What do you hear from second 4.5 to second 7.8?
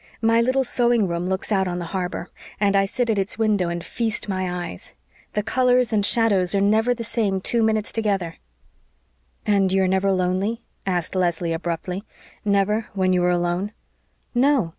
eyes. The colors and shadows are never the same two